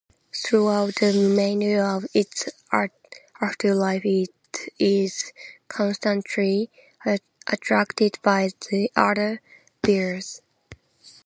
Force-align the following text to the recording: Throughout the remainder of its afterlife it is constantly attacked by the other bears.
Throughout 0.33 0.95
the 0.95 1.11
remainder 1.13 1.83
of 1.85 2.07
its 2.15 2.49
afterlife 3.39 4.01
it 4.03 4.29
is 4.79 5.31
constantly 5.67 6.71
attacked 7.45 8.19
by 8.23 8.49
the 8.71 8.91
other 8.95 9.41
bears. 9.83 10.41